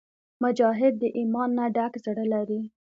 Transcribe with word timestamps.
مجاهد 0.43 0.93
د 0.99 1.03
ایمان 1.17 1.49
نه 1.59 1.65
ډک 1.75 1.93
زړه 2.05 2.25
لري. 2.33 2.61